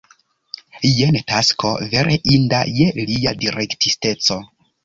Jen 0.99 1.19
tasko 1.33 1.73
vere 1.93 2.17
inda 2.39 2.65
je 2.81 2.89
lia 3.13 3.35
direktisteco. 3.45 4.43